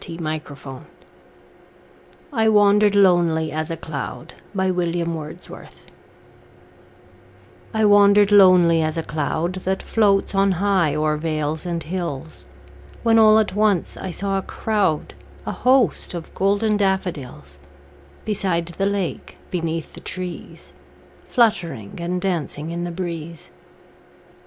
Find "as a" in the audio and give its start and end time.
3.51-3.77, 8.81-9.03